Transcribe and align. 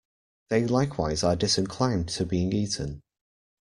They 0.49 0.65
likewise 0.65 1.23
are 1.23 1.35
disinclined 1.35 2.07
to 2.09 2.25
being 2.25 2.53
eaten. 2.53 3.03